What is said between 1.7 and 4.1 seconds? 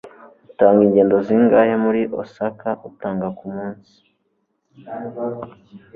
muri Osaka utanga kumunsi?